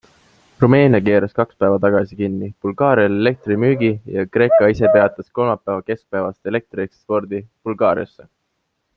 [0.61, 6.53] Rumeenia keeras kaks päeva tagasi kinni Bulgaariale elektri müügi ja Kreeka ise peatas kolmapäeva keskpäevast
[6.53, 8.27] elektriekspordi Bulgaariasse.